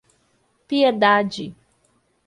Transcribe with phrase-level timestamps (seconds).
[0.67, 1.53] Piedade